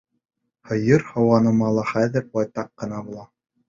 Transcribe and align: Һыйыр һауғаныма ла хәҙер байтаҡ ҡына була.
Һыйыр 0.69 1.05
һауғаныма 1.11 1.71
ла 1.79 1.87
хәҙер 1.93 2.29
байтаҡ 2.37 2.77
ҡына 2.79 3.09
була. 3.09 3.33